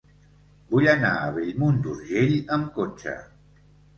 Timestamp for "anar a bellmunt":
0.93-1.77